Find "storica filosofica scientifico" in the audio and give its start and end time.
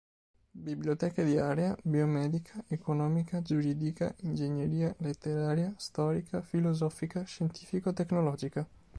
5.77-7.93